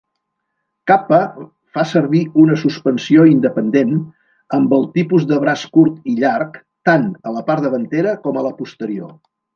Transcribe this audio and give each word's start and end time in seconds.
Kappa 0.91 1.17
fa 1.77 1.83
servir 1.89 2.21
una 2.43 2.55
suspensió 2.61 3.27
independent, 3.33 3.93
amb 4.59 4.73
el 4.79 4.89
tipus 4.97 5.29
de 5.33 5.39
braç 5.45 5.67
curt 5.77 6.01
i 6.13 6.17
llarg, 6.25 6.59
tant 6.91 7.07
a 7.29 7.35
la 7.39 7.45
part 7.51 7.69
davantera 7.69 8.17
com 8.25 8.41
a 8.43 8.49
la 8.49 8.57
posterior. 8.65 9.17